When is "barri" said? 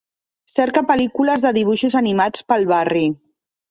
2.77-3.09